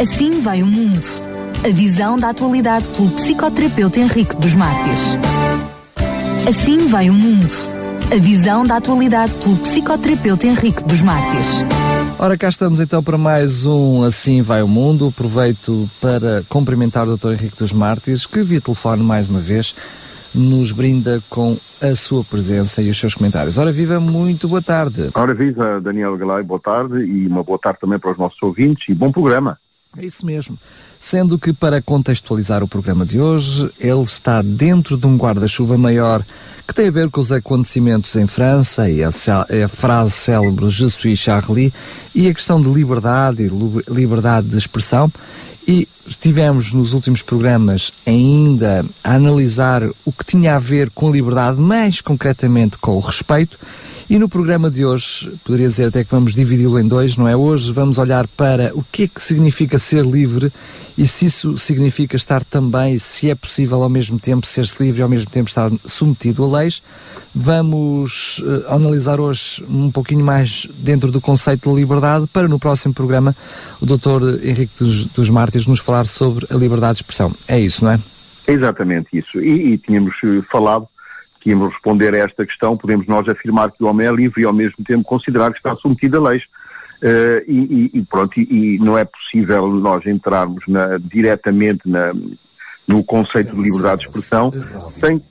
[0.00, 1.04] Assim vai o mundo.
[1.64, 5.18] A visão da atualidade pelo psicoterapeuta Henrique dos Mártires.
[6.48, 7.50] Assim vai o mundo.
[8.12, 11.64] A visão da atualidade pelo psicoterapeuta Henrique dos Mártires.
[12.16, 15.08] Ora, cá estamos então para mais um Assim Vai o Mundo.
[15.08, 17.32] Aproveito para cumprimentar o Dr.
[17.32, 19.74] Henrique dos Mártires, que via telefone mais uma vez
[20.32, 23.58] nos brinda com a sua presença e os seus comentários.
[23.58, 25.10] Ora, viva, muito boa tarde.
[25.12, 28.88] Ora, viva, Daniel Galay, boa tarde e uma boa tarde também para os nossos ouvintes
[28.88, 29.58] e bom programa.
[29.96, 30.58] É isso mesmo.
[31.00, 36.24] Sendo que, para contextualizar o programa de hoje, ele está dentro de um guarda-chuva maior
[36.66, 40.90] que tem a ver com os acontecimentos em França e a, a frase célebre Je
[40.90, 41.72] suis Charlie
[42.14, 45.10] e a questão de liberdade e liberdade de expressão.
[45.66, 51.58] E estivemos nos últimos programas ainda a analisar o que tinha a ver com liberdade,
[51.58, 53.58] mais concretamente com o respeito.
[54.10, 57.36] E no programa de hoje, poderia dizer até que vamos dividi-lo em dois, não é?
[57.36, 60.50] Hoje vamos olhar para o que é que significa ser livre
[60.96, 65.02] e se isso significa estar também, se é possível ao mesmo tempo ser-se livre e
[65.02, 66.82] ao mesmo tempo estar submetido a leis.
[67.34, 72.94] Vamos uh, analisar hoje um pouquinho mais dentro do conceito de liberdade para no próximo
[72.94, 73.36] programa
[73.78, 74.42] o Dr.
[74.42, 77.34] Henrique dos, dos Mártires nos falar sobre a liberdade de expressão.
[77.46, 78.00] É isso, não é?
[78.46, 79.38] Exatamente isso.
[79.38, 80.88] E, e tínhamos eh, falado
[81.40, 84.44] que íamos responder a esta questão, podemos nós afirmar que o homem é livre e
[84.44, 86.42] ao mesmo tempo considerar que está submetido a leis.
[87.00, 92.12] Uh, e, e, pronto, e, e, não é possível nós entrarmos na, diretamente na,
[92.88, 94.52] no conceito de liberdade de expressão
[95.00, 95.22] sem,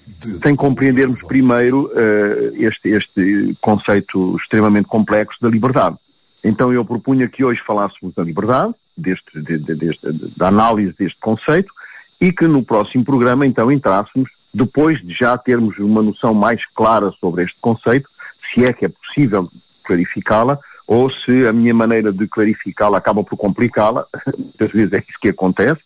[0.41, 5.97] sem compreendermos primeiro uh, este, este conceito extremamente complexo da liberdade.
[6.41, 11.19] Então eu propunha que hoje falássemos da liberdade, deste, de, de, deste, da análise deste
[11.19, 11.73] conceito,
[12.21, 17.11] e que no próximo programa então entrássemos, depois de já termos uma noção mais clara
[17.19, 18.09] sobre este conceito,
[18.51, 19.49] se é que é possível
[19.83, 24.05] clarificá-la, ou se a minha maneira de clarificá-la acaba por complicá-la,
[24.37, 25.81] muitas vezes é isso que acontece,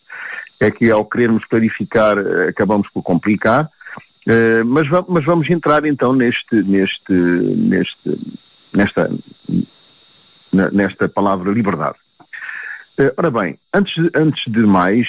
[0.58, 6.12] é que ao querermos clarificar eh, acabamos por complicar, uh, mas, mas, vamos entrar então
[6.12, 8.18] neste, neste, neste,
[8.72, 9.10] nesta,
[10.52, 11.96] nesta palavra liberdade.
[12.98, 15.08] Uh, ora bem, antes, antes de mais,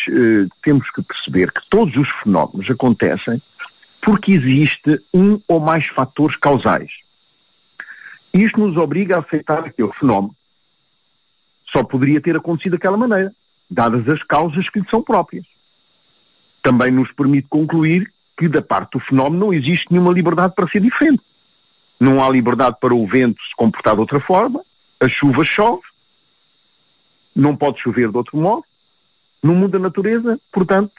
[0.64, 3.42] temos que perceber que todos os fenómenos acontecem
[4.04, 6.92] porque existe um ou mais fatores causais.
[8.34, 10.36] Isto nos obriga a aceitar que o fenómeno
[11.72, 13.34] só poderia ter acontecido daquela maneira,
[13.70, 15.46] dadas as causas que lhe são próprias.
[16.62, 20.82] Também nos permite concluir que da parte do fenómeno não existe nenhuma liberdade para ser
[20.82, 21.24] diferente.
[22.00, 24.62] Não há liberdade para o vento se comportar de outra forma,
[25.00, 25.84] a chuva chove,
[27.36, 28.64] não pode chover de outro modo,
[29.42, 30.92] no mundo da natureza, portanto,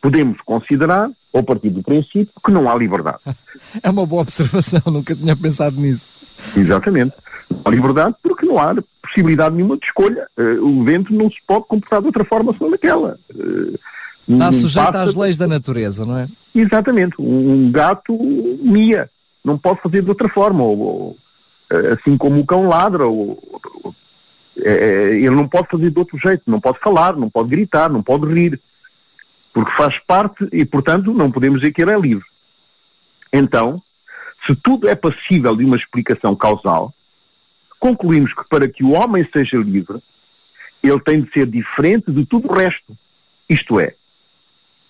[0.00, 3.18] podemos considerar, ou partir do princípio, que não há liberdade.
[3.82, 6.08] É uma boa observação, nunca tinha pensado nisso.
[6.56, 7.12] Exatamente.
[7.50, 10.26] Não há liberdade porque não há possibilidade nenhuma de escolha.
[10.38, 13.18] Uh, o vento não se pode comportar de outra forma senão daquela.
[13.34, 13.78] Uh,
[14.28, 16.28] Está sujeito às leis da natureza, não é?
[16.54, 17.14] Exatamente.
[17.18, 18.12] Um gato
[18.62, 19.08] mia.
[19.42, 20.62] Não pode fazer de outra forma.
[20.62, 21.16] Ou, ou
[21.70, 23.06] eh, assim como o cão ladra.
[23.06, 23.38] Ou,
[24.58, 26.42] é, ele não pode fazer de outro jeito.
[26.46, 28.60] Não pode falar, não pode gritar, não pode rir.
[29.52, 32.24] Porque faz parte e, portanto, não podemos dizer que ele é livre.
[33.32, 33.82] Então,
[34.46, 36.94] se tudo é passível de uma explicação causal,
[37.78, 39.98] concluímos que para que o homem seja livre,
[40.82, 42.96] ele tem de ser diferente de tudo o resto.
[43.48, 43.94] Isto é,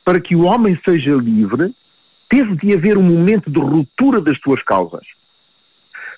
[0.04, 1.74] para que o homem seja livre,
[2.28, 5.06] teve de haver um momento de ruptura das suas causas.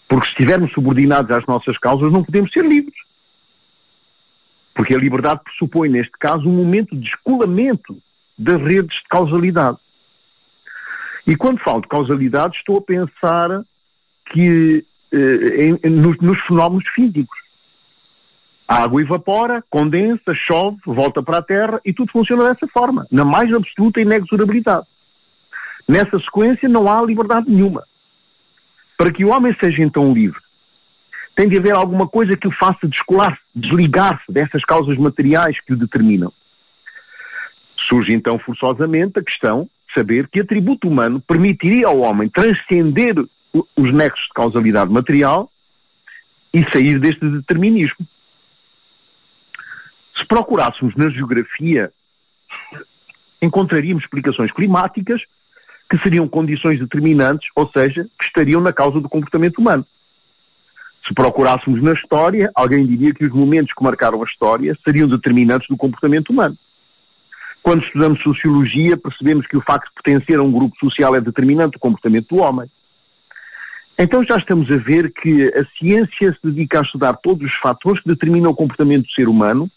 [0.09, 2.99] Porque se estivermos subordinados às nossas causas, não podemos ser livres.
[4.75, 7.97] Porque a liberdade pressupõe, neste caso, um momento de descolamento
[8.41, 9.79] das redes de causalidade.
[11.27, 13.63] E quando falo de causalidade, estou a pensar
[14.33, 17.39] que eh, em, nos, nos, fenómenos físicos.
[18.67, 23.25] A água evapora, condensa, chove, volta para a Terra e tudo funciona dessa forma, na
[23.25, 24.87] mais absoluta inexorabilidade.
[25.89, 27.83] Nessa sequência não há liberdade nenhuma.
[28.97, 30.41] Para que o homem seja então livre,
[31.35, 35.77] tem de haver alguma coisa que o faça descolar-se, desligar-se dessas causas materiais que o
[35.77, 36.33] determinam.
[37.91, 43.17] Surge então forçosamente a questão saber que atributo humano permitiria ao homem transcender
[43.53, 45.51] os nexos de causalidade material
[46.55, 48.07] e sair deste determinismo.
[50.17, 51.93] Se procurássemos na geografia,
[53.43, 55.23] encontraríamos explicações climáticas
[55.91, 59.85] que seriam condições determinantes, ou seja, que estariam na causa do comportamento humano.
[61.05, 65.67] Se procurássemos na história, alguém diria que os momentos que marcaram a história seriam determinantes
[65.69, 66.57] do comportamento humano.
[67.63, 71.73] Quando estudamos sociologia, percebemos que o facto de pertencer a um grupo social é determinante
[71.73, 72.69] do comportamento do homem.
[73.99, 78.03] Então já estamos a ver que a ciência se dedica a estudar todos os fatores
[78.03, 79.71] que determinam o comportamento do ser humano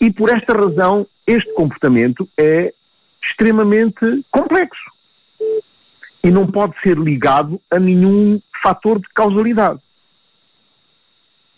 [0.00, 2.72] E por esta razão, este comportamento é
[3.22, 4.90] extremamente complexo
[6.22, 9.80] e não pode ser ligado a nenhum fator de causalidade.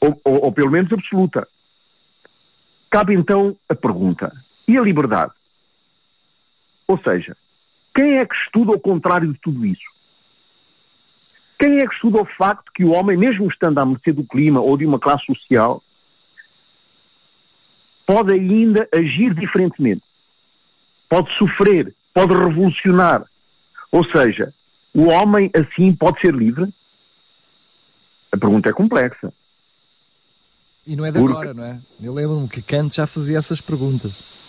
[0.00, 1.46] Ou, ou, ou, pelo menos absoluta.
[2.90, 4.32] Cabe então a pergunta:
[4.66, 5.32] e a liberdade?
[6.92, 7.34] Ou seja,
[7.94, 9.90] quem é que estuda o contrário de tudo isso?
[11.58, 14.60] Quem é que estuda o facto que o homem, mesmo estando à mercê do clima
[14.60, 15.82] ou de uma classe social,
[18.06, 20.02] pode ainda agir diferentemente?
[21.08, 23.24] Pode sofrer, pode revolucionar.
[23.90, 24.52] Ou seja,
[24.92, 26.68] o homem assim pode ser livre?
[28.30, 29.32] A pergunta é complexa.
[30.86, 31.32] E não é de Porque...
[31.32, 31.80] agora, não é?
[32.02, 34.41] Eu lembro-me que Kant já fazia essas perguntas.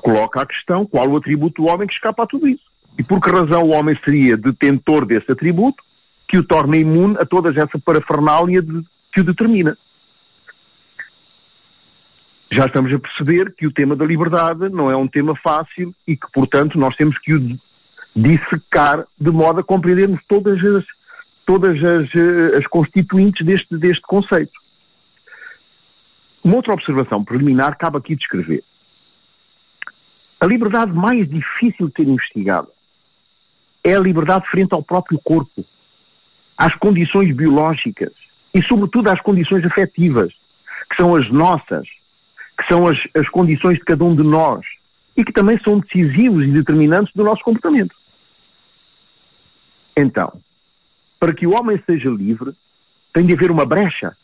[0.00, 2.64] Coloca a questão qual o atributo do homem que escapa a tudo isso.
[2.98, 5.82] E por que razão o homem seria detentor desse atributo
[6.28, 8.82] que o torna imune a toda essa parafernália de,
[9.12, 9.76] que o determina.
[12.52, 16.16] Já estamos a perceber que o tema da liberdade não é um tema fácil e
[16.16, 17.58] que, portanto, nós temos que o
[18.14, 20.84] dissecar de modo a compreendermos todas as,
[21.46, 24.52] todas as, eh, as constituintes deste, deste conceito.
[26.42, 28.62] Uma outra observação preliminar cabe aqui descrever.
[30.40, 32.68] A liberdade mais difícil de ser investigada
[33.84, 35.64] é a liberdade frente ao próprio corpo
[36.56, 38.12] às condições biológicas
[38.54, 40.32] e, sobretudo, às condições afetivas,
[40.90, 41.86] que são as nossas,
[42.58, 44.64] que são as, as condições de cada um de nós
[45.16, 47.94] e que também são decisivos e determinantes do nosso comportamento.
[49.96, 50.32] Então,
[51.18, 52.52] para que o homem seja livre,
[53.12, 54.16] tem de haver uma brecha.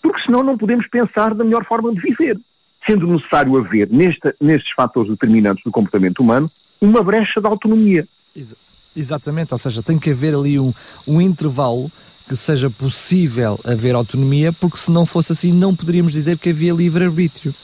[0.00, 2.38] Porque senão não podemos pensar da melhor forma de viver.
[2.88, 6.50] Sendo necessário haver, neste, nestes fatores determinantes do comportamento humano,
[6.80, 8.06] uma brecha de autonomia.
[8.34, 8.68] Exato.
[8.96, 10.72] Exatamente, ou seja, tem que haver ali um,
[11.06, 11.90] um intervalo
[12.26, 16.72] que seja possível haver autonomia, porque se não fosse assim não poderíamos dizer que havia
[16.72, 17.54] livre-arbítrio.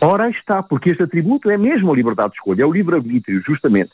[0.00, 3.90] Ora está, porque este atributo é mesmo a liberdade de escolha, é o livre-arbítrio, justamente.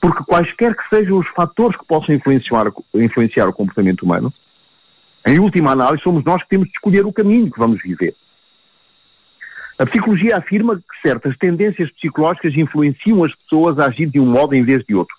[0.00, 4.32] Porque quaisquer que sejam os fatores que possam influenciar, influenciar o comportamento humano,
[5.26, 8.14] em última análise somos nós que temos de escolher o caminho que vamos viver.
[9.78, 14.54] A psicologia afirma que certas tendências psicológicas influenciam as pessoas a agir de um modo
[14.54, 15.16] em vez de outro.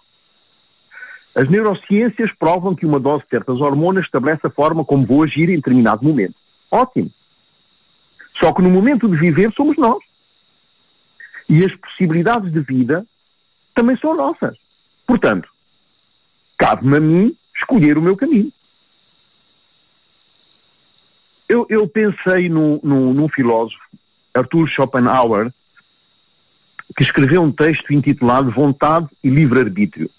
[1.33, 5.49] As neurociências provam que uma dose de certas hormonas estabelece a forma como vou agir
[5.49, 6.35] em determinado momento.
[6.69, 7.09] Ótimo.
[8.37, 10.03] Só que no momento de viver somos nós.
[11.47, 13.05] E as possibilidades de vida
[13.73, 14.57] também são nossas.
[15.07, 15.49] Portanto,
[16.57, 18.51] cabe-me a mim escolher o meu caminho.
[21.47, 23.81] Eu, eu pensei num, num, num filósofo,
[24.33, 25.51] Arthur Schopenhauer,
[26.95, 30.09] que escreveu um texto intitulado Vontade e Livre-Arbítrio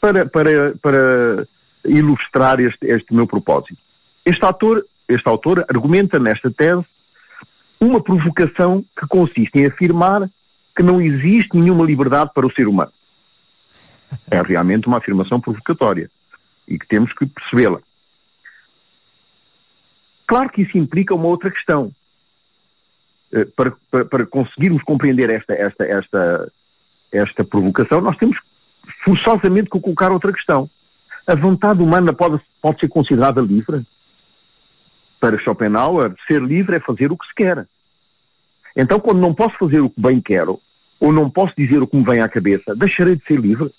[0.00, 1.46] para, para, para
[1.84, 3.76] ilustrar este, este meu propósito.
[4.24, 4.44] Este
[5.08, 6.84] este autor argumenta nesta tese
[7.80, 10.28] uma provocação que consiste em afirmar
[10.76, 12.92] que não existe nenhuma liberdade para o ser humano.
[14.30, 16.10] É realmente uma afirmação provocatória
[16.66, 17.80] e que temos que percebê-la.
[20.26, 21.90] Claro que isso implica uma outra questão.
[23.32, 26.52] Eh, para, para, para conseguirmos compreender esta, esta, esta,
[27.12, 28.38] esta provocação, nós temos
[29.04, 30.68] forçosamente que colocar outra questão.
[31.26, 33.82] A vontade humana pode, pode ser considerada livre?
[35.20, 37.66] Para Schopenhauer, ser livre é fazer o que se quer.
[38.74, 40.58] Então, quando não posso fazer o que bem quero,
[40.98, 43.70] ou não posso dizer o que me vem à cabeça, deixarei de ser livre?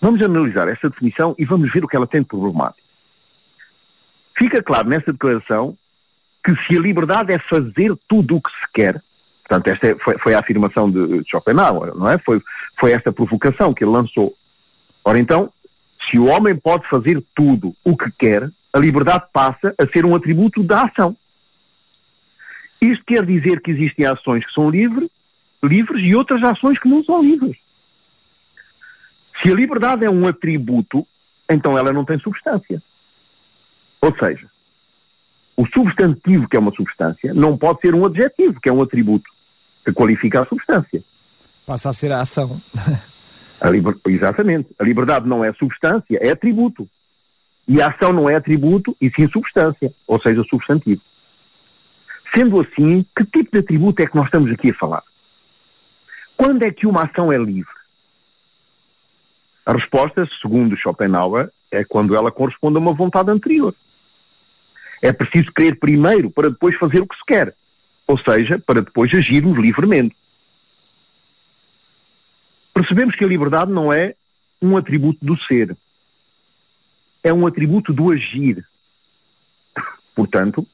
[0.00, 2.86] Vamos analisar essa definição e vamos ver o que ela tem de problemático.
[4.36, 5.76] Fica claro nessa declaração
[6.46, 9.02] que se a liberdade é fazer tudo o que se quer,
[9.48, 12.18] Portanto, esta é, foi, foi, a afirmação de Schopenhauer, não é?
[12.18, 12.42] Foi,
[12.76, 14.34] foi esta provocação que ele lançou.
[15.04, 15.52] Ora então,
[16.10, 20.16] se o homem pode fazer tudo o que quer, a liberdade passa a ser um
[20.16, 21.16] atributo da ação.
[22.80, 25.08] Isto quer dizer que existem ações que são livres,
[25.62, 27.56] livres e outras ações que não são livres.
[29.40, 31.06] Se a liberdade é um atributo,
[31.48, 32.82] então ela não tem substância.
[34.00, 34.48] Ou seja,
[35.56, 39.30] o substantivo, que é uma substância, não pode ser um adjetivo, que é um atributo
[39.84, 41.02] que qualifica a substância.
[41.64, 42.60] Passa a ser a ação.
[43.58, 43.96] A liber...
[44.06, 44.68] Exatamente.
[44.78, 46.86] A liberdade não é substância, é atributo.
[47.66, 51.00] E a ação não é atributo, e sim substância, ou seja, substantivo.
[52.34, 55.02] Sendo assim, que tipo de atributo é que nós estamos aqui a falar?
[56.36, 57.74] Quando é que uma ação é livre?
[59.64, 63.74] A resposta, segundo Schopenhauer, é quando ela corresponde a uma vontade anterior.
[65.02, 67.54] É preciso querer primeiro para depois fazer o que se quer
[68.06, 70.16] ou seja, para depois agirmos livremente.
[72.72, 74.14] Percebemos que a liberdade não é
[74.62, 75.76] um atributo do ser,
[77.22, 78.64] é um atributo do agir.
[80.14, 80.66] Portanto,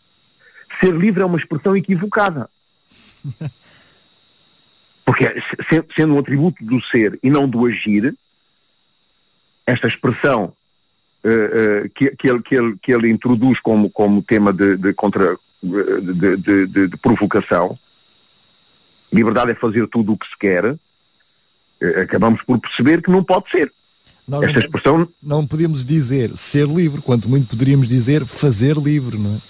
[0.80, 2.50] ser livre é uma expressão equivocada.
[5.04, 5.26] Porque
[5.96, 8.14] sendo um atributo do ser e não do agir,
[9.66, 10.54] esta expressão
[11.94, 16.36] que, que, ele, que, ele, que ele introduz como, como tema de, de, contra, de,
[16.36, 17.78] de, de, de provocação,
[19.12, 20.74] liberdade é fazer tudo o que se quer,
[22.02, 23.72] acabamos por perceber que não pode ser.
[24.26, 25.08] Nós Esta não, expressão.
[25.22, 29.40] Não podíamos dizer ser livre, quanto muito poderíamos dizer fazer livre, não é?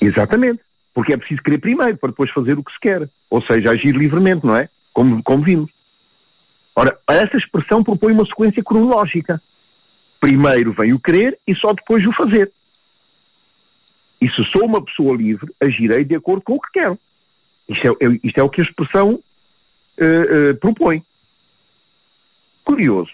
[0.00, 0.60] Exatamente.
[0.94, 3.08] Porque é preciso querer primeiro para depois fazer o que se quer.
[3.30, 4.68] Ou seja, agir livremente, não é?
[4.92, 5.70] Como, como vimos.
[6.74, 9.40] Ora, essa expressão propõe uma sequência cronológica.
[10.20, 12.50] Primeiro vem o querer e só depois o fazer.
[14.20, 16.98] E se sou uma pessoa livre, agirei de acordo com o que quero.
[17.68, 17.90] Isto é,
[18.24, 21.02] isto é o que a expressão uh, uh, propõe.
[22.64, 23.12] Curioso.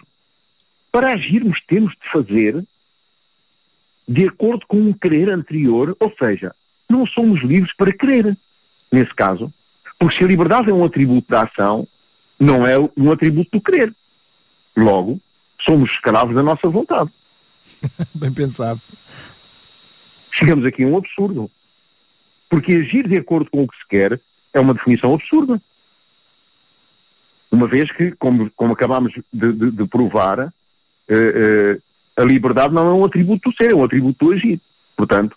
[0.90, 2.64] Para agirmos, temos de fazer
[4.06, 6.54] de acordo com um querer anterior, ou seja,
[6.88, 8.36] não somos livres para querer,
[8.92, 9.52] nesse caso.
[9.98, 11.86] Porque se a liberdade é um atributo da ação,
[12.38, 13.94] não é um atributo do querer.
[14.76, 15.18] Logo,
[15.64, 17.10] somos escravos da nossa vontade.
[18.14, 18.80] Bem pensado.
[20.32, 21.50] Chegamos aqui a um absurdo.
[22.48, 24.20] Porque agir de acordo com o que se quer
[24.52, 25.60] é uma definição absurda.
[27.50, 31.82] Uma vez que, como, como acabámos de, de, de provar, uh, uh,
[32.16, 34.60] a liberdade não é um atributo do ser, é um atributo do agir.
[34.96, 35.36] Portanto,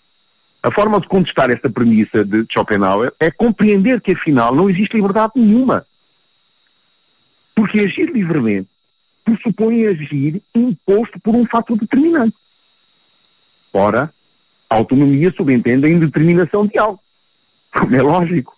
[0.62, 5.34] a forma de contestar esta premissa de Schopenhauer é compreender que, afinal, não existe liberdade
[5.36, 5.86] nenhuma.
[7.56, 8.70] Porque agir livremente
[9.28, 12.36] pressupõe agir imposto por um fator determinante.
[13.74, 14.12] Ora,
[14.70, 17.00] a autonomia subentende a indeterminação de algo.
[17.74, 18.56] Como é lógico.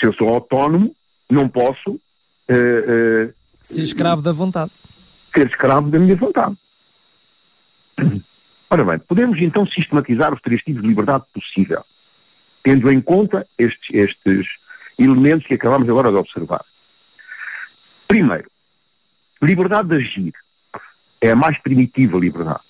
[0.00, 0.94] Se eu sou autónomo,
[1.30, 4.72] não posso uh, uh, ser escravo da vontade
[5.36, 6.56] ser escravo da minha vontade.
[8.70, 11.84] Ora bem, podemos então sistematizar os três tipos de liberdade possível,
[12.62, 14.46] tendo em conta estes, estes
[14.98, 16.64] elementos que acabamos agora de observar.
[18.08, 18.50] Primeiro,
[19.46, 20.34] liberdade de agir
[21.20, 22.60] é a mais primitiva liberdade.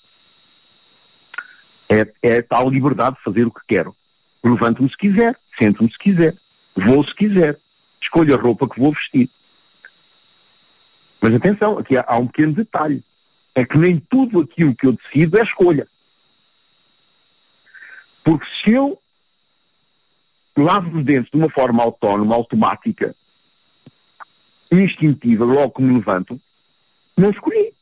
[1.89, 3.95] É, é tal liberdade de fazer o que quero.
[4.43, 6.35] Levanto-me se quiser, sento-me se quiser,
[6.75, 7.59] vou se quiser,
[8.01, 9.29] escolho a roupa que vou vestir.
[11.21, 13.03] Mas atenção, aqui há, há um pequeno detalhe.
[13.55, 15.89] É que nem tudo aquilo que eu decido é escolha.
[18.23, 19.01] Porque se eu
[20.57, 23.15] lavo os dentes de uma forma autónoma, automática,
[24.71, 26.41] instintiva, logo que me levanto,
[27.17, 27.73] não escolhi.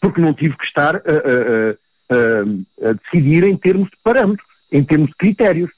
[0.00, 4.84] Porque não tive que estar a, a, a, a, decidir em termos de parâmetros, em
[4.84, 5.70] termos de critérios.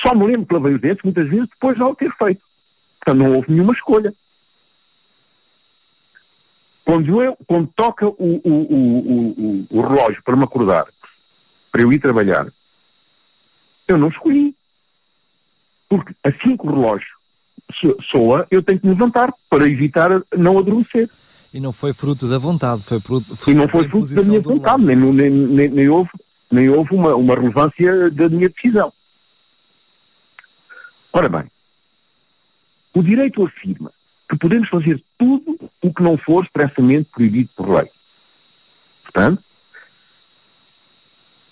[0.00, 2.42] Só me lembro que lavei os dentes muitas vezes depois de não ter feito.
[3.00, 4.14] Portanto, não houve nenhuma escolha.
[6.84, 10.86] Quando, eu, quando toca o, o, o, o, relógio para me acordar,
[11.72, 12.46] para eu ir trabalhar,
[13.88, 14.54] eu não escolhi.
[15.88, 17.15] Porque assim que o relógio
[18.10, 21.10] soa, eu tenho que me levantar para evitar não adormecer.
[21.52, 24.40] E não foi fruto da vontade, foi fruto, fruto e não foi fruto da minha
[24.40, 26.10] vontade, nem, nem, nem, nem, houve,
[26.50, 28.92] nem houve uma, uma relevância da minha decisão.
[31.12, 31.44] Ora bem,
[32.94, 33.90] o direito afirma
[34.28, 37.88] que podemos fazer tudo o que não for expressamente proibido por lei.
[39.04, 39.42] Portanto,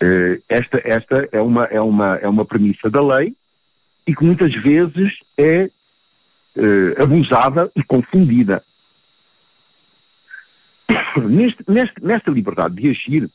[0.00, 3.34] eh, esta, esta é, uma, é, uma, é uma premissa da lei
[4.06, 5.70] e que muitas vezes é
[6.56, 8.64] eh, abusada e confundida.
[11.16, 13.30] Neste, neste, nesta liberdade de agir,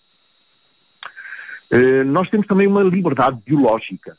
[1.71, 4.17] eh, nós temos também uma liberdade biológica.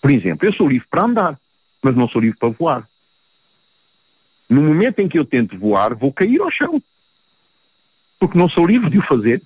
[0.00, 1.38] Por exemplo, eu sou livre para andar
[1.82, 2.88] mas não sou livre para voar.
[4.48, 6.82] No momento em que eu tento voar, vou cair ao chão.
[8.18, 9.40] Porque não sou livre de o fazer.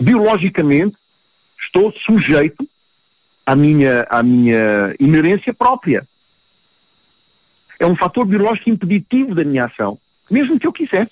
[0.00, 0.96] Biologicamente,
[1.60, 2.68] estou sujeito
[3.46, 6.06] à minha, à minha inerência própria.
[7.82, 9.98] É um fator biológico impeditivo da minha ação,
[10.30, 11.10] mesmo que eu quisesse.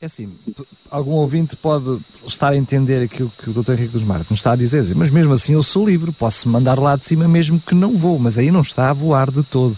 [0.00, 0.32] É assim,
[0.90, 3.72] algum ouvinte pode estar a entender aquilo que o Dr.
[3.72, 6.78] Henrique dos Marcos nos está a dizer, mas mesmo assim eu sou livre, posso mandar
[6.78, 9.76] lá de cima mesmo que não vou, mas aí não está a voar de todo.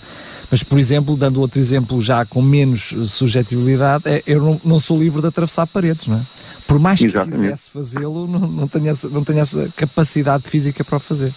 [0.50, 4.98] Mas, por exemplo, dando outro exemplo já com menos subjetibilidade, é, eu não, não, sou
[4.98, 6.26] livre de atravessar paredes, não é?
[6.66, 7.40] Por mais que Exatamente.
[7.40, 11.34] quisesse fazê-lo, não, não, tenho essa, não tenho essa capacidade física para o fazer.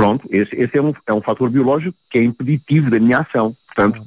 [0.00, 3.54] Pronto, esse, esse é, um, é um fator biológico que é impeditivo da minha ação.
[3.66, 4.02] Portanto,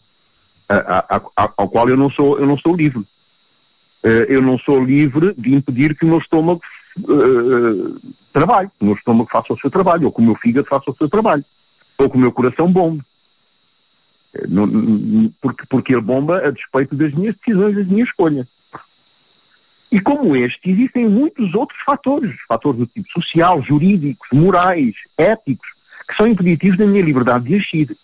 [0.67, 3.01] a, a, ao qual eu não sou, eu não sou livre.
[4.03, 6.61] Uh, eu não sou livre de impedir que o meu estômago
[6.97, 8.01] uh,
[8.33, 10.89] trabalhe, que o meu estômago faça o seu trabalho, ou que o meu fígado faça
[10.89, 11.45] o seu trabalho,
[11.99, 13.03] ou que o meu coração bombe.
[15.39, 18.47] porque, porque ele bomba a despeito das minhas decisões, das minhas escolhas.
[19.91, 25.72] E como este, existem muitos outros fatores, fatores do tipo social, jurídicos, morais, éticos,
[26.13, 27.97] que são impeditivos da minha liberdade de agir.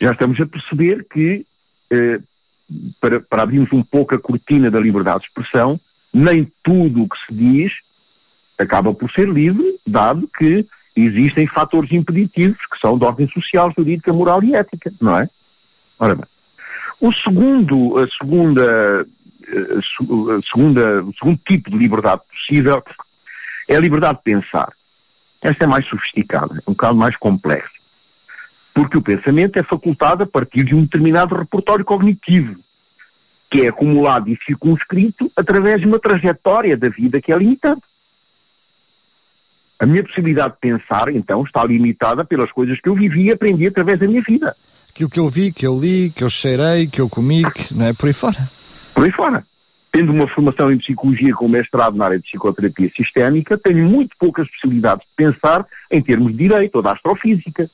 [0.00, 1.46] Já estamos a perceber que,
[1.90, 2.18] eh,
[3.00, 5.80] para, para abrirmos um pouco a cortina da liberdade de expressão,
[6.12, 7.72] nem tudo o que se diz
[8.58, 14.12] acaba por ser livre, dado que existem fatores impeditivos que são de ordem social, jurídica,
[14.12, 15.28] moral e ética, não é?
[15.98, 16.26] Ora bem.
[17.00, 22.82] O segundo, a segunda, a segunda, o segundo tipo de liberdade possível
[23.68, 24.72] é a liberdade de pensar.
[25.44, 27.68] Esta é mais sofisticada, é um bocado mais complexa.
[28.72, 32.56] Porque o pensamento é facultado a partir de um determinado repertório cognitivo,
[33.50, 37.82] que é acumulado e circunscrito através de uma trajetória da vida que é limitante.
[39.78, 43.66] A minha possibilidade de pensar, então, está limitada pelas coisas que eu vivi e aprendi
[43.66, 44.56] através da minha vida.
[44.88, 47.84] Aquilo que eu vi, que eu li, que eu cheirei, que eu comi, que, não
[47.84, 47.92] é?
[47.92, 48.50] Por aí fora.
[48.94, 49.44] Por aí fora.
[49.94, 54.50] Tendo uma formação em psicologia com mestrado na área de psicoterapia sistémica, tenho muito poucas
[54.50, 57.70] possibilidades de pensar em termos de direito ou da astrofísica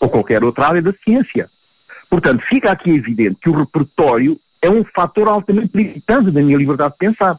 [0.00, 1.48] ou qualquer outra área da ciência.
[2.10, 6.94] Portanto, fica aqui evidente que o repertório é um fator altamente limitante da minha liberdade
[6.94, 7.38] de pensar.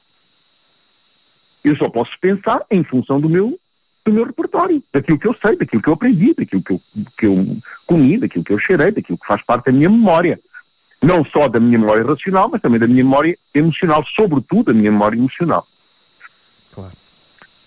[1.62, 3.60] Eu só posso pensar em função do meu
[4.06, 6.82] do meu repertório, daquilo que eu sei, daquilo que eu aprendi, daquilo que eu,
[7.18, 10.40] que eu comi, daquilo que eu cheirei, daquilo que faz parte da minha memória.
[11.02, 14.92] Não só da minha memória racional, mas também da minha memória emocional, sobretudo da minha
[14.92, 15.68] memória emocional.
[16.74, 16.94] Claro.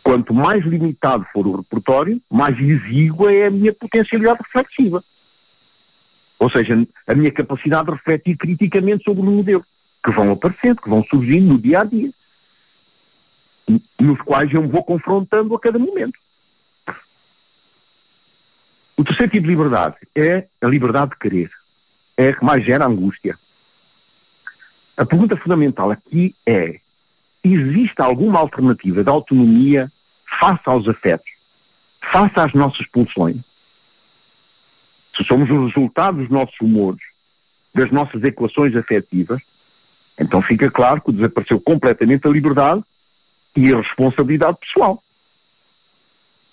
[0.03, 5.05] Quanto mais limitado for o repertório, mais exígua é a minha potencialidade reflexiva.
[6.39, 9.67] Ou seja, a minha capacidade de refletir criticamente sobre os modelos
[10.03, 12.11] que vão aparecendo, que vão surgindo no dia a dia,
[14.01, 16.19] nos quais eu me vou confrontando a cada momento.
[18.97, 21.51] O terceiro tipo de liberdade é a liberdade de querer.
[22.23, 23.39] É que mais gera angústia.
[24.95, 26.79] A pergunta fundamental aqui é:
[27.43, 29.91] existe alguma alternativa de autonomia
[30.39, 31.31] face aos afetos,
[32.13, 33.39] face às nossas pulsões?
[35.17, 37.01] Se somos o resultado dos nossos humores,
[37.75, 39.41] das nossas equações afetivas,
[40.19, 42.83] então fica claro que desapareceu completamente a liberdade
[43.57, 45.03] e a responsabilidade pessoal.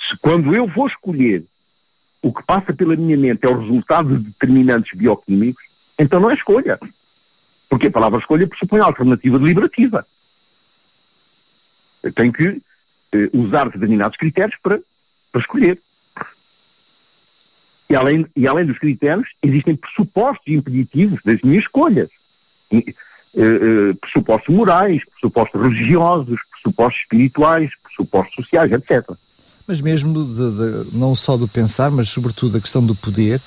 [0.08, 1.43] Se quando eu vou escolher
[2.28, 5.63] o que passa pela minha mente é o resultado de determinantes bioquímicos,
[5.98, 6.78] então não é escolha.
[7.70, 10.06] Porque a palavra escolha pressupõe a alternativa deliberativa.
[12.04, 12.62] Eu tenho que
[13.13, 14.82] eh, usar determinados critérios para,
[15.32, 15.80] para escolher.
[17.90, 22.10] E além, e além dos critérios, existem pressupostos impeditivos das minhas escolhas.
[22.70, 22.94] E,
[23.36, 29.18] eh, eh, pressupostos morais, pressupostos religiosos, pressupostos espirituais, pressupostos sociais, etc
[29.67, 30.51] mas mesmo de,
[30.86, 33.41] de, não só do pensar, mas sobretudo a questão do poder,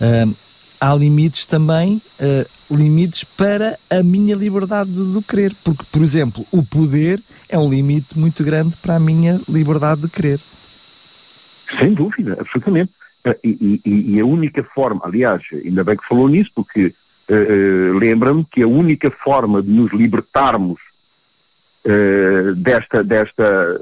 [0.00, 0.34] uh,
[0.80, 5.54] há limites também, uh, limites para a minha liberdade de, de.
[5.62, 10.08] Porque, por exemplo, o poder é um limite muito grande para a minha liberdade de
[10.08, 10.40] querer.
[11.78, 12.92] Sem dúvida, absolutamente.
[13.26, 16.94] Uh, e, e, e, a única forma, aliás, ainda bem que falou nisso, porque
[17.28, 20.80] uh, lembra-me que a única forma de nos libertarmos
[22.56, 23.78] desta, desta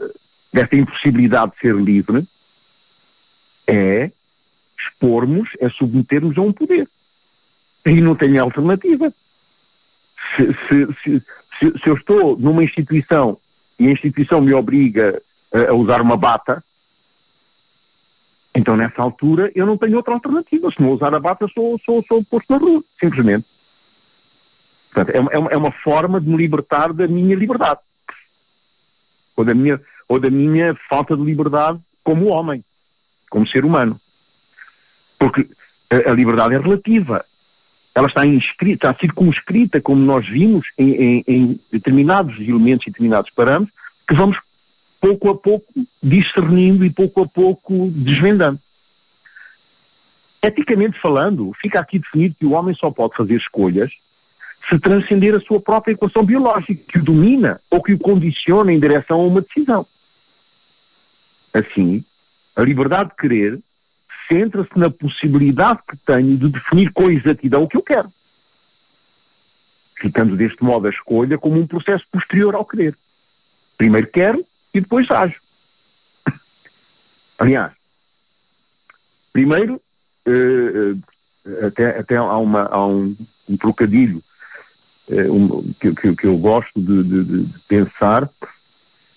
[0.54, 2.24] desta impossibilidade de ser livre
[3.66, 4.12] é
[4.78, 6.88] expormos, é submetermos a um poder.
[7.84, 9.12] E não tenho alternativa.
[10.36, 11.22] Se, se, se,
[11.58, 13.36] se, eu estou numa instituição
[13.78, 15.20] e a instituição me obriga
[15.52, 16.62] a, a usar uma bata,
[18.54, 20.70] então nessa altura eu não tenho outra alternativa.
[20.70, 23.46] Se não usar a bata, sou, sou, sou posto na rua, simplesmente.
[24.92, 27.80] Portanto, é, é, é uma forma de me libertar da minha liberdade.
[29.36, 32.64] Ou da minha, ou da minha falta de liberdade como homem,
[33.30, 34.00] como ser humano.
[35.18, 35.48] Porque
[35.90, 37.24] a, a liberdade é relativa.
[37.94, 43.30] Ela está inscrita, está circunscrita, como nós vimos, em, em, em determinados elementos e determinados
[43.30, 43.74] parâmetros,
[44.06, 44.36] que vamos
[45.00, 45.66] pouco a pouco
[46.02, 48.58] discernindo e pouco a pouco desvendando.
[50.42, 53.92] Eticamente falando, fica aqui definido que o homem só pode fazer escolhas
[54.68, 58.80] se transcender a sua própria equação biológica, que o domina ou que o condiciona em
[58.80, 59.86] direção a uma decisão.
[61.52, 62.04] Assim,
[62.56, 63.60] a liberdade de querer
[64.28, 68.10] centra-se na possibilidade que tenho de definir com exatidão o que eu quero.
[69.96, 72.96] Ficando deste modo a escolha como um processo posterior ao querer.
[73.76, 75.40] Primeiro quero e depois ajo.
[77.38, 77.72] Aliás,
[79.32, 79.80] primeiro,
[80.26, 83.16] uh, até, até há, uma, há um,
[83.48, 84.22] um trocadilho
[85.80, 88.28] que, que, que, eu gosto de, de, de pensar,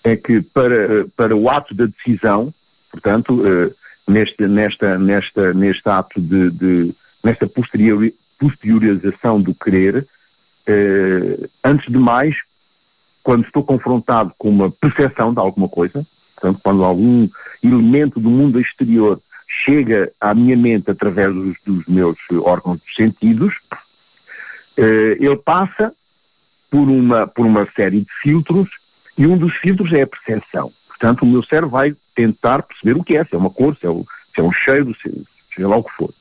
[0.03, 2.53] é que para, para o ato da decisão,
[2.91, 3.73] portanto, uh,
[4.07, 10.07] neste, nesta, nesta, neste ato de, de nesta posteriori, posteriorização do querer,
[10.67, 12.35] uh, antes de mais,
[13.23, 17.27] quando estou confrontado com uma percepção de alguma coisa, portanto, quando algum
[17.61, 23.53] elemento do mundo exterior chega à minha mente através dos, dos meus órgãos dos sentidos,
[23.71, 23.77] eh,
[24.77, 25.93] ele passa
[26.69, 28.69] por uma, por uma série de filtros
[29.17, 30.71] e um dos filtros é a percepção.
[30.87, 33.85] Portanto, o meu cérebro vai tentar perceber o que é, se é uma cor, se
[33.85, 36.13] é, o, se é um cheiro, se, seja lá o que for.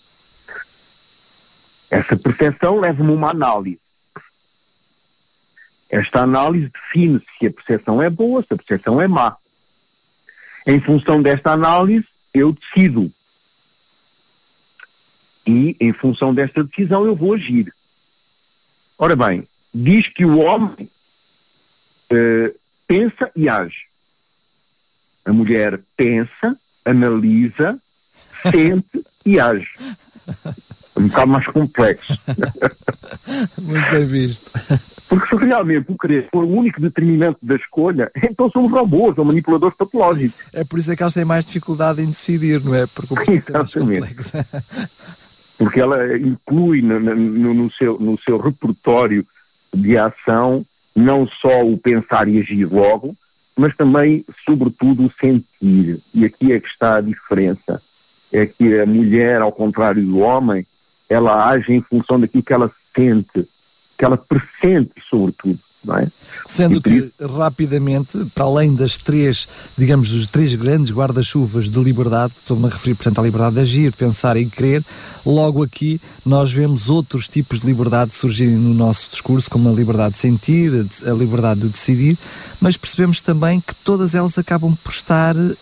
[1.91, 3.81] Essa percepção leva-me a uma análise.
[5.89, 9.37] Esta análise define se a percepção é boa, se a percepção é má.
[10.67, 13.11] Em função desta análise, eu decido.
[15.47, 17.73] E, em função desta decisão, eu vou agir.
[18.99, 20.89] Ora bem, diz que o homem
[22.13, 22.55] uh,
[22.87, 23.87] pensa e age.
[25.25, 27.79] A mulher pensa, analisa,
[28.51, 29.69] sente e age.
[30.97, 32.19] É um bocado mais complexo.
[33.61, 34.51] Muito bem visto.
[35.09, 39.25] Porque se realmente o querer for o único determinante da escolha, então somos robôs ou
[39.25, 40.39] manipuladores patológicos.
[40.53, 42.87] É por isso é que elas têm mais dificuldade em decidir, não é?
[42.87, 44.33] Porque o processo é mais complexo.
[45.59, 49.27] Porque ela inclui no, no, no, seu, no seu repertório
[49.75, 50.65] de ação
[50.95, 53.15] não só o pensar e agir logo,
[53.57, 56.01] mas também, sobretudo, o sentir.
[56.15, 57.83] E aqui é que está a diferença.
[58.33, 60.67] É que a mulher, ao contrário do homem,
[61.09, 63.49] ela age em função daquilo que ela sente,
[63.97, 65.59] que ela pressente, sobretudo.
[65.95, 66.09] É?
[66.47, 72.67] Sendo que, rapidamente, para além das três, digamos, dos três grandes guarda-chuvas de liberdade, estou-me
[72.67, 74.85] a referir, portanto, à liberdade de agir, pensar e crer,
[75.25, 80.15] logo aqui nós vemos outros tipos de liberdade surgirem no nosso discurso, como a liberdade
[80.15, 82.19] de sentir, a liberdade de decidir,
[82.61, 85.55] mas percebemos também que todas elas acabam por estar uh,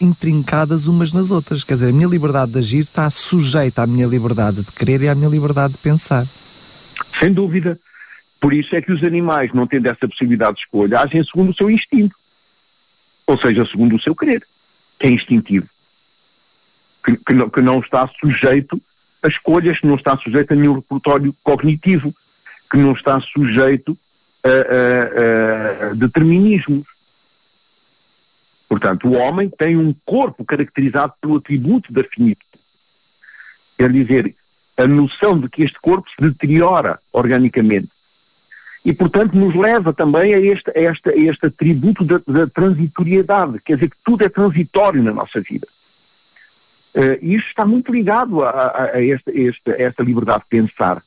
[0.00, 1.64] intrincadas umas nas outras.
[1.64, 5.08] Quer dizer, a minha liberdade de agir está sujeita à minha liberdade de querer e
[5.08, 6.26] à minha liberdade de pensar.
[7.20, 7.78] Sem dúvida.
[8.40, 11.54] Por isso é que os animais, não tendo essa possibilidade de escolha, agem segundo o
[11.54, 12.14] seu instinto.
[13.26, 14.46] Ou seja, segundo o seu querer,
[14.98, 15.68] que é instintivo.
[17.04, 18.80] Que, que, não, que não está sujeito
[19.22, 22.14] a escolhas, que não está sujeito a nenhum repertório cognitivo,
[22.70, 23.96] que não está sujeito
[24.44, 26.86] a, a, a determinismos.
[28.68, 32.44] Portanto, o homem tem um corpo caracterizado pelo atributo da finitude.
[33.78, 34.34] Quer dizer,
[34.76, 37.88] a noção de que este corpo se deteriora organicamente
[38.86, 43.58] e, portanto, nos leva também a este, a este, a este atributo da, da, transitoriedade,
[43.64, 45.66] quer dizer que tudo é transitório na nossa vida.
[46.94, 49.32] Uh, e isto está muito ligado a, a, a, esta,
[49.72, 51.02] esta, liberdade de pensar.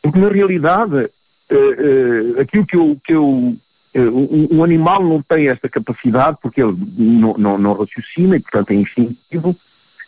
[0.00, 2.98] Porque, na realidade, uh, uh, aquilo que eu.
[3.04, 3.56] Que eu
[3.94, 8.74] um, animal não tem esta capacidade porque ele não, não, não raciocina e, portanto, é
[8.76, 9.54] instintivo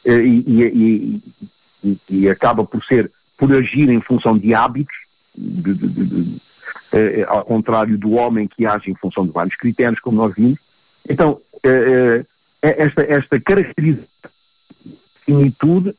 [0.06, 1.20] e, e,
[1.84, 4.96] e, e, acaba por ser, por agir em função de hábitos,
[5.36, 6.40] de, de, de,
[6.92, 10.34] eh, eh, ao contrário do homem que age em função de vários critérios, como nós
[10.34, 10.58] vimos.
[11.08, 12.24] Então, eh,
[12.62, 14.30] esta, esta característica
[14.84, 15.94] de finitude,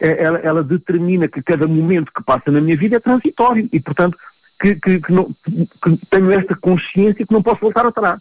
[0.00, 4.16] ela, ela, determina que cada momento que passa na minha vida é transitório e, portanto,
[4.60, 8.20] que, que, que, não, que tenho esta consciência que não posso voltar atrás.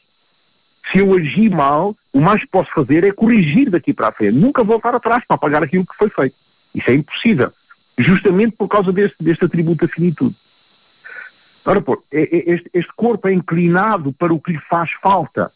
[0.92, 4.38] Se eu agir mal, o mais que posso fazer é corrigir daqui para a frente,
[4.38, 6.36] nunca voltar atrás para apagar aquilo que foi feito.
[6.74, 7.52] Isso é impossível,
[7.98, 10.36] justamente por causa deste, deste atributo da finitude.
[11.68, 15.52] Ora, pô, este, este, corpo é inclinado para o que lhe faz falta.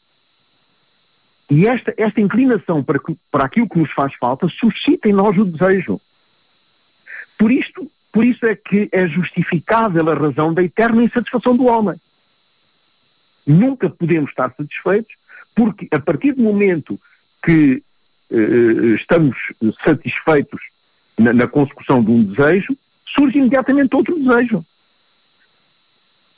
[1.49, 2.99] E esta, esta inclinação para,
[3.31, 6.01] para aquilo que nos faz falta suscita em nós o desejo.
[7.37, 11.95] Por isto, por isso é que é justificável a razão da eterna insatisfação do homem.
[13.47, 15.15] Nunca podemos estar satisfeitos,
[15.55, 16.99] porque a partir do momento
[17.41, 17.81] que
[18.31, 19.37] uh, estamos
[19.81, 20.59] satisfeitos
[21.17, 22.77] na, na consecução de um desejo,
[23.15, 24.65] surge imediatamente outro desejo.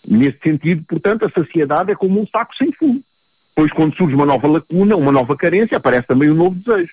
[0.08, 3.02] Nesse sentido, portanto, a saciedade é como um saco sem fundo.
[3.56, 6.92] Pois quando surge uma nova lacuna, uma nova carência, aparece também um novo desejo.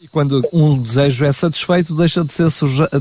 [0.00, 2.48] E quando um desejo é satisfeito, deixa de ser,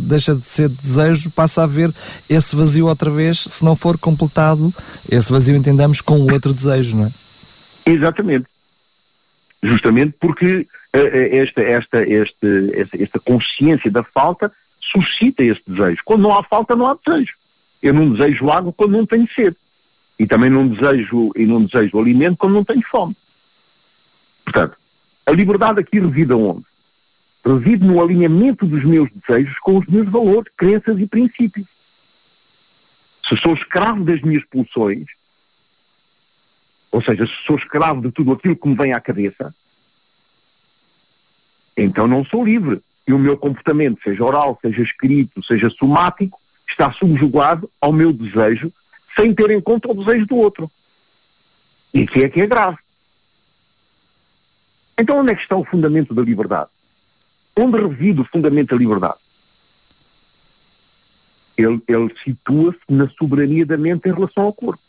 [0.02, 1.94] deixa de ser desejo, passa a haver
[2.30, 4.74] esse vazio outra vez, se não for completado,
[5.10, 7.12] esse vazio entendamos com outro desejo, não é?
[7.86, 8.46] Exatamente.
[9.64, 11.00] Justamente porque uh,
[11.32, 16.02] esta, esta, esta, esta, esta consciência da falta suscita esse desejo.
[16.04, 17.34] Quando não há falta, não há desejo.
[17.82, 19.56] Eu não desejo água quando não tenho sede.
[20.18, 23.16] E também não desejo, e não desejo alimento quando não tenho fome.
[24.44, 24.78] Portanto,
[25.26, 26.66] a liberdade aqui reside onde?
[27.46, 31.68] Reside no alinhamento dos meus desejos com os meus valores, crenças e princípios.
[33.28, 35.06] Se sou escravo das minhas pulsões,
[36.92, 39.54] ou seja, se sou escravo de tudo aquilo que me vem à cabeça,
[41.78, 42.82] então não sou livre.
[43.08, 46.39] E o meu comportamento, seja oral, seja escrito, seja somático,
[46.70, 48.72] está subjugado ao meu desejo,
[49.18, 50.72] sem ter em conta o desejo do outro.
[51.94, 52.78] E que é que é grave.
[54.98, 56.70] Então onde é que está o fundamento da liberdade?
[57.56, 59.18] Onde reside o fundamento da liberdade?
[61.58, 64.82] Ele, ele situa-se na soberania da mente em relação ao corpo.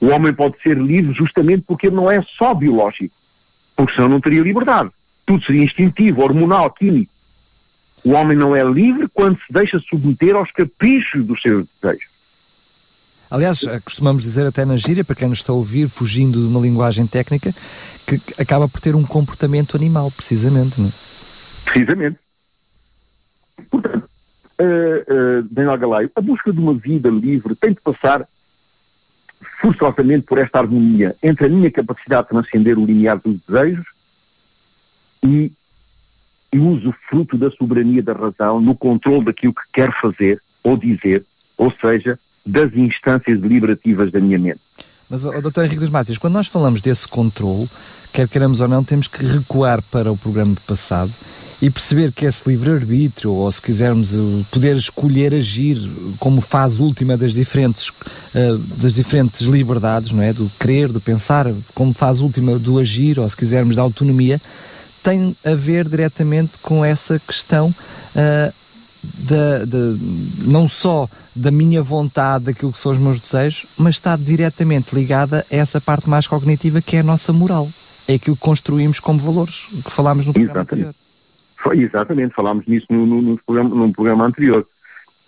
[0.00, 3.14] O homem pode ser livre justamente porque ele não é só biológico,
[3.76, 4.90] porque senão não teria liberdade.
[5.26, 7.12] Tudo seria instintivo, hormonal, químico.
[8.04, 12.08] O homem não é livre quando se deixa submeter aos caprichos dos seus desejos.
[13.30, 16.46] Aliás, eh, costumamos dizer até na gíria, para quem nos está a ouvir, fugindo de
[16.46, 17.54] uma linguagem técnica,
[18.06, 20.92] que acaba por ter um comportamento animal, precisamente, não é?
[21.64, 22.18] Precisamente.
[23.70, 24.08] Portanto,
[24.58, 28.26] uh, uh, Daniel Galaio, a busca de uma vida livre tem de passar
[29.60, 33.86] forçosamente por esta harmonia entre a minha capacidade de transcender o limiar dos desejos
[35.22, 35.52] e,
[36.52, 41.24] e uso fruto da soberania da razão no controle daquilo que quero fazer ou dizer,
[41.56, 44.60] ou seja, das instâncias deliberativas da minha mente.
[45.08, 45.62] Mas, oh, Dr.
[45.62, 47.68] Henrique dos Matos, quando nós falamos desse controle,
[48.12, 51.12] quer queiramos ou não, temos que recuar para o programa passado
[51.60, 54.14] e perceber que esse livre-arbítrio, ou se quisermos
[54.50, 55.76] poder escolher agir
[56.18, 60.32] como fase última das diferentes, uh, das diferentes liberdades, não é?
[60.32, 64.40] Do querer, do pensar, como fase última do agir, ou se quisermos da autonomia,
[65.08, 68.52] tem a ver diretamente com essa questão uh,
[69.02, 69.64] da,
[70.44, 75.46] não só da minha vontade, daquilo que são os meus desejos, mas está diretamente ligada
[75.50, 77.70] a essa parte mais cognitiva que é a nossa moral.
[78.06, 80.88] É aquilo que construímos como valores, que falámos no programa exatamente.
[80.88, 81.86] anterior.
[81.86, 84.66] Exatamente, falámos nisso no, no, no, programa, no programa anterior.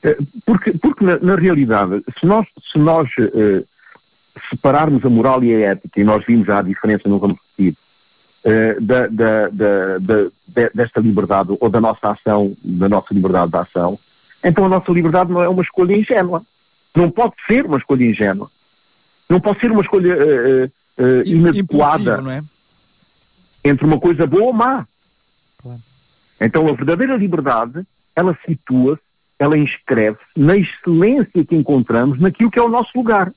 [0.03, 3.67] Eh, porque, porque na, na realidade, se nós, se nós uh,
[4.51, 7.77] separarmos a moral e a ética, e nós vimos já a diferença, não vamos repetir,
[8.45, 13.57] uh, da, da, da, da, desta liberdade, ou da nossa ação, da nossa liberdade de
[13.59, 13.99] ação,
[14.43, 16.43] então a nossa liberdade não é uma escolha ingênua.
[16.95, 18.51] Não pode ser uma escolha ingênua.
[19.29, 20.67] Não pode ser uma escolha uh,
[21.03, 23.69] uh, inadequada é?
[23.69, 24.87] entre uma coisa boa ou má.
[25.59, 25.81] Claro.
[26.41, 29.03] Então a verdadeira liberdade, ela situa-se,
[29.39, 33.33] ela inscreve-se na excelência que encontramos naquilo que é o nosso lugar.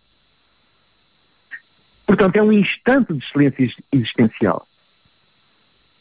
[2.05, 4.65] Portanto, é um instante de excelência existencial.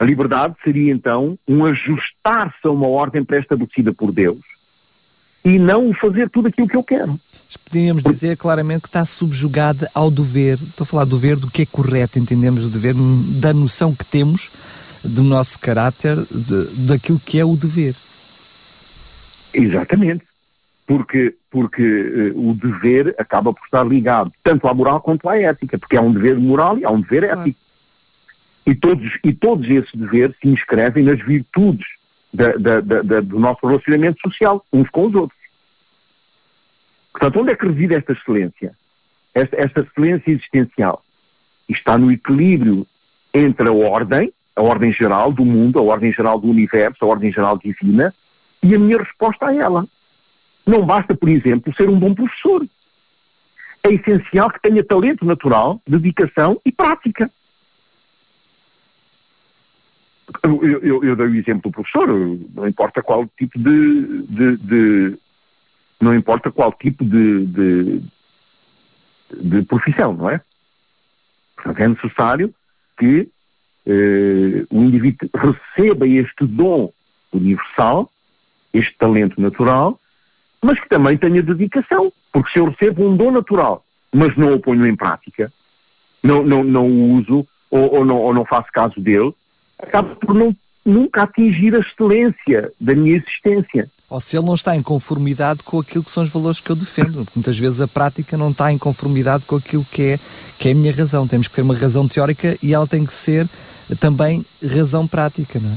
[0.02, 4.40] A liberdade seria então um ajustar-se a uma ordem pré-estabelecida por Deus
[5.44, 7.20] e não fazer tudo aquilo que eu quero.
[7.64, 10.54] Podíamos dizer claramente que está subjugada ao dever.
[10.54, 12.96] Estou a falar do dever do que é correto, entendemos o dever,
[13.38, 14.50] da noção que temos
[15.04, 17.94] do nosso caráter, de, daquilo que é o dever.
[19.54, 20.24] Exatamente.
[20.84, 25.78] Porque, porque uh, o dever acaba por estar ligado tanto à moral quanto à ética,
[25.78, 27.40] porque há um dever moral e há um dever claro.
[27.42, 27.61] ético.
[28.64, 31.86] E todos, e todos esses deveres se inscrevem nas virtudes
[32.32, 35.38] da, da, da, do nosso relacionamento social, uns com os outros.
[37.12, 38.72] Portanto, onde é que reside esta excelência?
[39.34, 41.02] Esta, esta excelência existencial
[41.68, 42.86] está no equilíbrio
[43.34, 47.32] entre a ordem, a ordem geral do mundo, a ordem geral do universo, a ordem
[47.32, 48.14] geral divina,
[48.62, 49.86] e a minha resposta a ela.
[50.66, 52.64] Não basta, por exemplo, ser um bom professor.
[53.82, 57.30] É essencial que tenha talento natural, dedicação e prática.
[60.62, 62.08] Eu, eu, dei o exemplo do professor,
[62.54, 65.18] não importa qual tipo de, de, de
[66.00, 68.02] não importa qual tipo de, de,
[69.40, 70.40] de profissão, não é?
[71.56, 72.54] Portanto, é necessário
[72.98, 73.28] que
[73.86, 76.90] eh, o indivíduo receba este dom
[77.32, 78.10] universal,
[78.72, 79.98] este talento natural,
[80.60, 82.12] mas que também tenha dedicação.
[82.32, 85.52] Porque se eu recebo um dom natural, mas não o ponho em prática,
[86.22, 89.32] não, não, não o uso ou, ou, não, ou não faço caso dele,
[89.82, 93.88] acaba por não, nunca atingir a excelência da minha existência.
[94.08, 96.76] Ou se ele não está em conformidade com aquilo que são os valores que eu
[96.76, 97.26] defendo.
[97.34, 100.18] Muitas vezes a prática não está em conformidade com aquilo que é,
[100.58, 101.26] que é a minha razão.
[101.26, 103.48] Temos que ter uma razão teórica e ela tem que ser
[103.98, 105.76] também razão prática, não é?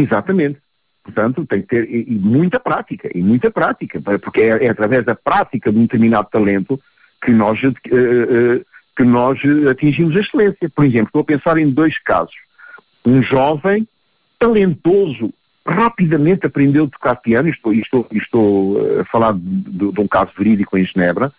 [0.00, 0.58] Exatamente.
[1.04, 5.04] Portanto, tem que ter e, e muita prática, e muita prática, porque é, é, através
[5.04, 6.80] da prática de um determinado talento
[7.22, 8.64] que nós, uh, uh,
[8.96, 9.38] que nós
[9.70, 10.70] atingimos a excelência.
[10.74, 12.34] Por exemplo, estou a pensar em dois casos
[13.04, 13.86] um jovem
[14.38, 15.32] talentoso,
[15.66, 20.30] rapidamente aprendeu a tocar piano, estou, estou, estou eh, a falar de, de, um caso
[20.36, 21.32] verídico em Genebra,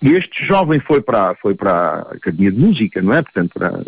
[0.00, 3.22] e este jovem foi para, foi para a Academia de Música, não é?
[3.22, 3.82] Portanto, para...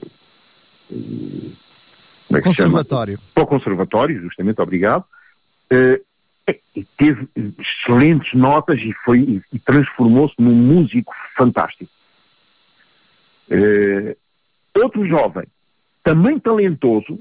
[2.34, 3.18] É conservatório.
[3.34, 5.04] Para o conservatório, justamente, obrigado.
[5.72, 6.02] Uh,
[6.74, 7.28] e teve
[7.58, 11.90] excelentes notas e, foi, e, e transformou-se num músico fantástico.
[13.50, 14.16] Uh,
[14.74, 15.46] outro jovem
[16.08, 17.20] também talentoso,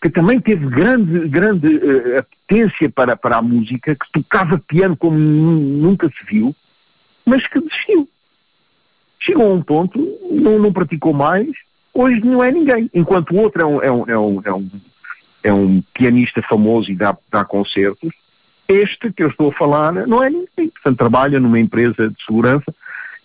[0.00, 5.18] que também teve grande, grande uh, apetência para, para a música, que tocava piano como
[5.18, 6.56] nunca se viu,
[7.26, 8.08] mas que desistiu.
[9.18, 9.98] chegou a um ponto,
[10.30, 11.48] não, não praticou mais,
[11.92, 12.88] hoje não é ninguém.
[12.94, 14.70] Enquanto o outro é um, é um, é um, é um,
[15.42, 18.14] é um pianista famoso e dá, dá concertos,
[18.66, 20.70] este que eu estou a falar não é ninguém.
[20.70, 22.74] Portanto, trabalha numa empresa de segurança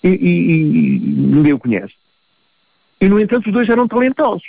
[0.03, 1.98] e, e, e ninguém o conhece.
[3.01, 4.47] E, no entanto, os dois eram talentosos.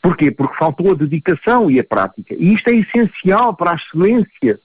[0.00, 0.30] Porquê?
[0.30, 2.34] Porque faltou a dedicação e a prática.
[2.34, 4.58] E isto é essencial para a excelência,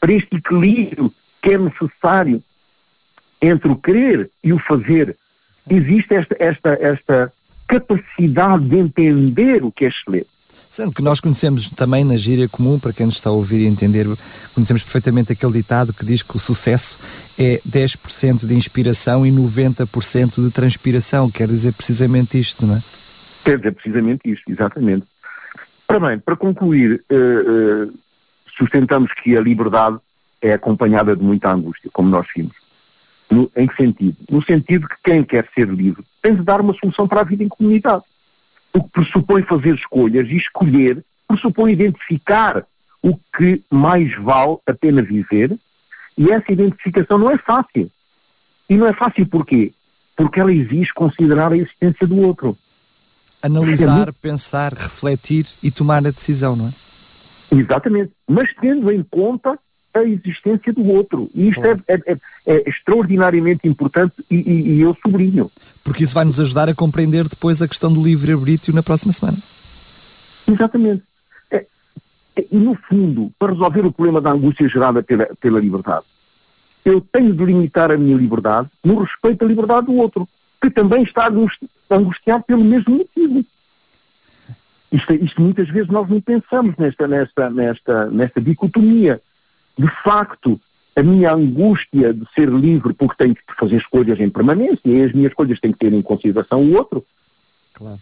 [0.00, 2.42] para este equilíbrio que é necessário
[3.42, 5.16] entre o querer e o fazer.
[5.68, 7.32] Existe esta, esta, esta
[7.66, 10.28] capacidade de entender o que é excelente.
[10.68, 13.66] Sendo que nós conhecemos também na gíria comum, para quem nos está a ouvir e
[13.66, 14.06] entender,
[14.54, 16.98] conhecemos perfeitamente aquele ditado que diz que o sucesso
[17.38, 21.30] é 10% de inspiração e 90% de transpiração.
[21.30, 22.82] Quer dizer precisamente isto, não é?
[23.44, 25.06] Quer dizer precisamente isto, exatamente.
[25.88, 27.98] Ora bem, para concluir, uh, uh,
[28.58, 29.98] sustentamos que a liberdade
[30.42, 32.54] é acompanhada de muita angústia, como nós vimos.
[33.30, 34.16] No, em que sentido?
[34.30, 37.42] No sentido que quem quer ser livre tem de dar uma solução para a vida
[37.42, 38.02] em comunidade
[38.76, 42.64] o que pressupõe fazer escolhas e escolher pressupõe identificar
[43.02, 45.56] o que mais vale a pena viver
[46.16, 47.90] e essa identificação não é fácil.
[48.68, 49.72] E não é fácil porquê?
[50.16, 52.56] Porque ela exige considerar a existência do outro.
[53.42, 56.72] Analisar, é pensar, refletir e tomar a decisão, não é?
[57.50, 58.12] Exatamente.
[58.28, 59.58] Mas tendo em conta
[59.98, 61.30] a existência do outro.
[61.34, 61.82] E isto claro.
[61.88, 65.50] é, é, é, extraordinariamente importante e, e, e, eu sublinho.
[65.84, 69.38] Porque isso vai nos ajudar a compreender depois a questão do livre-arbítrio na próxima semana.
[70.48, 71.02] Exatamente.
[71.50, 71.66] É,
[72.36, 76.04] é, e no fundo, para resolver o problema da angústia gerada pela, pela liberdade,
[76.84, 80.28] eu tenho de limitar a minha liberdade no respeito à liberdade do outro,
[80.60, 81.28] que também está
[81.90, 83.44] angustiado pelo mesmo motivo.
[84.92, 89.20] Isto, isto, muitas vezes nós não pensamos nesta, nesta, nesta, nesta dicotomia
[89.78, 90.60] de facto,
[90.94, 95.12] a minha angústia de ser livre porque tenho que fazer escolhas em permanência e as
[95.12, 97.04] minhas escolhas têm que ter em consideração o outro.
[97.74, 98.00] Claro.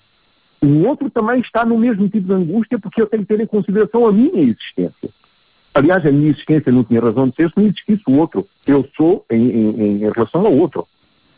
[0.62, 3.46] O outro também está no mesmo tipo de angústia porque eu tenho que ter em
[3.46, 5.10] consideração a minha existência.
[5.74, 8.46] Aliás, a minha existência não tinha razão de ser se não existisse o outro.
[8.64, 10.86] Eu sou em, em, em relação ao outro.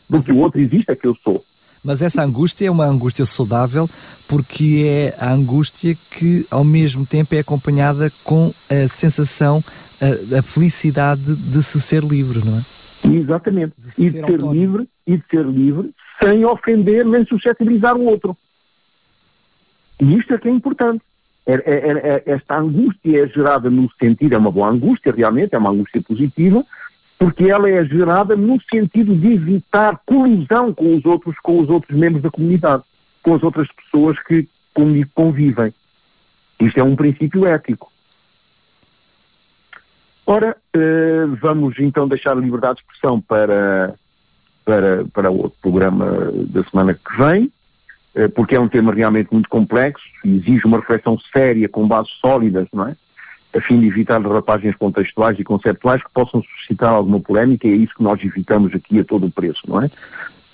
[0.09, 1.42] Porque o outro existe é que eu sou.
[1.87, 3.88] Mas essa angústia é uma angústia saudável
[4.27, 9.62] porque é a angústia que ao mesmo tempo é acompanhada com a sensação,
[10.01, 12.64] a, a felicidade de se ser livre, não é?
[13.09, 13.72] Exatamente.
[13.79, 18.37] De e de ser livre, e de ser livre sem ofender nem suscetibilizar o outro.
[20.01, 21.05] E isto é que é importante.
[21.46, 25.55] É, é, é, é esta angústia é gerada no sentido, é uma boa angústia realmente,
[25.55, 26.64] é uma angústia positiva,
[27.18, 31.96] porque ela é gerada no sentido de evitar colisão com os outros, com os outros
[31.96, 32.83] membros da comunidade,
[33.22, 34.48] com as outras pessoas que
[35.14, 35.72] convivem.
[36.61, 37.90] Isto é um princípio ético.
[40.26, 43.94] Ora, eh, vamos então deixar a liberdade de expressão para,
[44.64, 47.50] para, para outro programa da semana que vem,
[48.14, 52.12] eh, porque é um tema realmente muito complexo e exige uma reflexão séria, com bases
[52.20, 52.96] sólidas, não é?
[53.57, 57.77] A fim de evitar derrapagens contextuais e conceptuais que possam suscitar alguma polémica, e é
[57.77, 59.90] isso que nós evitamos aqui a todo o preço, não é?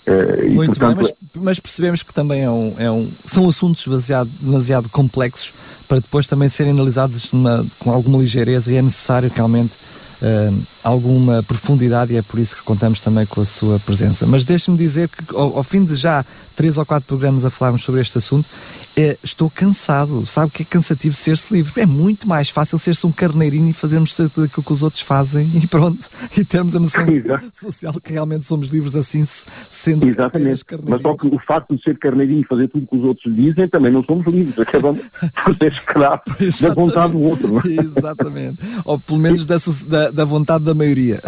[0.04, 3.84] Uh, Muito portanto, bem, mas, mas, percebemos que também é um, é um, são assuntos
[3.84, 5.54] demasiado, demasiado complexos
[5.86, 9.76] para depois também serem analisados numa, com alguma ligeireza e é necessário realmente
[10.20, 14.26] uh, alguma profundidade e é por isso que contamos também com a sua presença.
[14.26, 16.24] Mas deixe-me dizer que ao, ao, fim de já
[16.62, 18.48] três ou quatro programas a falarmos sobre este assunto,
[18.96, 20.24] é, estou cansado.
[20.26, 21.82] Sabe que é cansativo ser-se livre?
[21.82, 25.50] É muito mais fácil ser-se um carneirinho e fazermos tudo aquilo que os outros fazem
[25.60, 26.08] e pronto.
[26.38, 27.44] E termos a noção Exato.
[27.52, 29.24] social que realmente somos livres assim,
[29.68, 30.64] sendo Exatamente.
[30.88, 33.68] Mas só que o facto de ser carneirinho e fazer tudo que os outros dizem,
[33.68, 34.56] também não somos livres.
[34.60, 35.02] Acabamos
[35.44, 37.58] por ser escravos da vontade do outro.
[37.58, 37.72] É?
[37.72, 38.58] Exatamente.
[38.84, 39.56] Ou pelo menos da,
[39.88, 41.20] da, da vontade da maioria.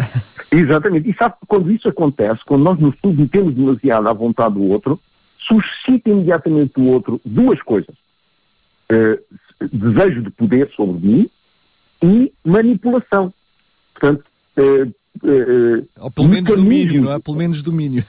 [0.49, 1.09] Exatamente.
[1.09, 4.97] E sabe que quando isso acontece, quando nós nos submetemos demasiado à vontade do outro,
[5.47, 7.95] suscita imediatamente do outro duas coisas.
[8.91, 9.19] Uh,
[9.71, 11.29] desejo de poder sobre mim
[12.03, 13.33] e manipulação.
[13.93, 14.23] Portanto,
[14.57, 14.83] uh,
[15.27, 17.19] uh, Ou pelo menos domínio, não é?
[17.19, 18.03] Pelo menos domínio.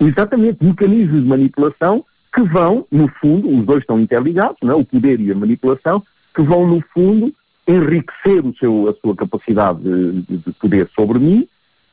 [0.00, 4.74] Exatamente, mecanismos de manipulação que vão, no fundo, os dois estão interligados, não é?
[4.74, 6.02] o poder e a manipulação,
[6.34, 7.32] que vão, no fundo,
[7.66, 11.48] enriquecer o seu, a sua capacidade de, de poder sobre mim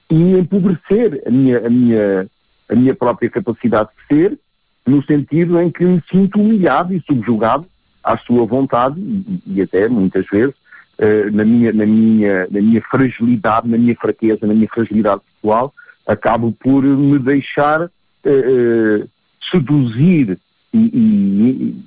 [0.10, 2.28] e empobrecer a minha, a, minha,
[2.68, 4.40] a minha própria capacidade de ser
[4.86, 7.66] no sentido em que me sinto humilhado e subjugado
[8.04, 10.56] à sua vontade e, e até muitas vezes
[11.00, 15.74] uh, na, minha, na, minha, na minha fragilidade, na minha fraqueza, na minha fragilidade pessoal,
[16.08, 19.10] acabo por me deixar uh,
[19.52, 20.38] seduzir
[20.74, 21.86] e, e,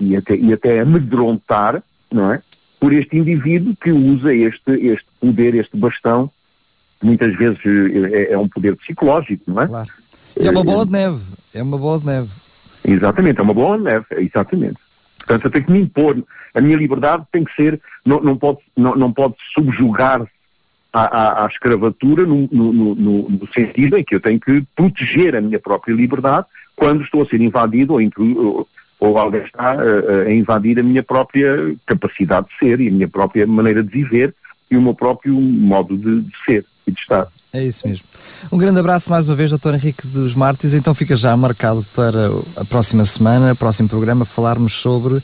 [0.00, 1.82] e, até, e até amedrontar,
[2.12, 2.42] não é?
[2.78, 6.30] Por este indivíduo que usa este, este poder, este bastão,
[7.02, 7.58] muitas vezes
[8.12, 9.66] é, é um poder psicológico, não é?
[9.66, 9.90] Claro
[10.38, 11.20] E é uma bola de neve.
[11.56, 12.28] É uma bola de neve.
[12.84, 14.76] Exatamente, é uma bola de neve, exatamente.
[15.18, 16.22] Portanto, eu tenho que me impor.
[16.54, 20.26] A minha liberdade tem que ser, não, não pode, não, não pode subjugar
[20.92, 25.34] à, à, à escravatura no, no, no, no, sentido em que eu tenho que proteger
[25.34, 26.46] a minha própria liberdade
[26.76, 28.00] quando estou a ser invadido ou,
[28.36, 28.68] ou,
[29.00, 33.08] ou alguém está a, a, invadir a minha própria capacidade de ser e a minha
[33.08, 34.34] própria maneira de viver
[34.70, 37.26] e o meu próprio modo de, de ser e de estar.
[37.52, 38.04] É isso mesmo.
[38.52, 39.74] Um grande abraço mais uma vez, Dr.
[39.74, 40.74] Henrique dos Martins.
[40.74, 45.22] Então fica já marcado para a próxima semana, próximo programa, falarmos sobre uh,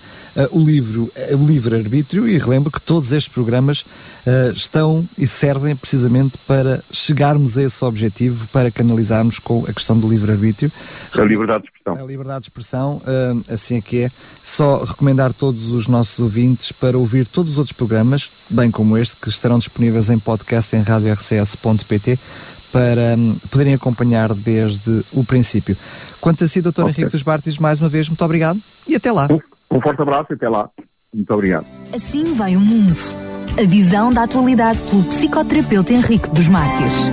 [0.51, 5.77] o livro, uh, o livre-arbítrio e relembro que todos estes programas uh, estão e servem
[5.77, 10.73] precisamente para chegarmos a esse objetivo, para canalizarmos com a questão do livre-arbítrio.
[11.19, 12.05] A liberdade de expressão.
[12.05, 13.03] A liberdade de expressão,
[13.49, 14.11] assim é que é.
[14.43, 19.17] Só recomendar todos os nossos ouvintes para ouvir todos os outros programas, bem como este,
[19.17, 22.19] que estarão disponíveis em podcast em radiorcs.pt
[22.73, 25.77] para um, poderem acompanhar desde o princípio.
[26.21, 26.69] Quanto a si, Dr.
[26.69, 26.85] Okay.
[26.85, 28.59] Henrique dos Bartis, mais uma vez, muito obrigado
[28.89, 29.29] e até lá.
[29.31, 30.71] Um, um forte abraço e até lá.
[31.13, 31.67] Muito obrigado.
[31.93, 32.99] Assim vai o mundo.
[33.59, 37.11] A visão da atualidade pelo psicoterapeuta Henrique dos Mártires.